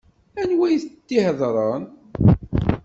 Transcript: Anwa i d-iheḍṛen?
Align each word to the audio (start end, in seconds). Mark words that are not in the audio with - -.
Anwa 0.41 0.65
i 0.75 0.77
d-iheḍṛen? 1.07 1.83